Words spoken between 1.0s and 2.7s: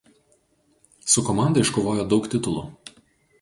Su komanda iškovojo daug titulų.